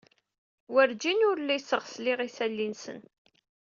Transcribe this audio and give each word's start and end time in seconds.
Werǧin 0.73 1.25
uliseɣ 1.29 1.81
sliɣ 1.93 2.19
isali-nsen. 2.27 2.99